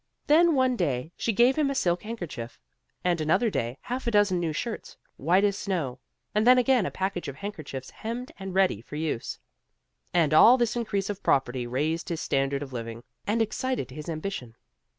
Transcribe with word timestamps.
Then 0.25 0.55
one 0.55 0.75
day 0.75 1.11
she 1.15 1.31
gave 1.31 1.55
him 1.57 1.69
a 1.69 1.75
silk 1.75 2.01
handkerchief; 2.01 2.59
and 3.03 3.21
another 3.21 3.51
day 3.51 3.77
half 3.81 4.07
a 4.07 4.09
dozen 4.09 4.39
new 4.39 4.51
shirts, 4.51 4.97
white 5.17 5.43
as 5.43 5.55
snow; 5.55 5.99
and 6.33 6.47
then 6.47 6.57
again 6.57 6.87
a 6.87 6.89
package 6.89 7.27
of 7.27 7.35
handkerchiefs 7.35 7.91
hemmed 7.91 8.31
and 8.39 8.55
ready 8.55 8.81
for 8.81 8.95
use; 8.95 9.37
and 10.11 10.33
all 10.33 10.57
this 10.57 10.75
increase 10.75 11.11
of 11.11 11.21
property 11.21 11.67
raised 11.67 12.09
his 12.09 12.19
standard 12.19 12.63
of 12.63 12.73
living, 12.73 13.03
and 13.27 13.43
excited 13.43 13.91
his 13.91 14.09
ambition. 14.09 14.55